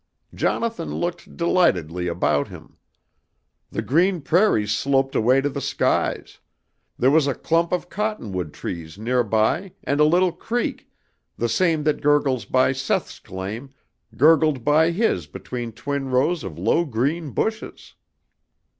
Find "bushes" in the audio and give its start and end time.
17.29-17.93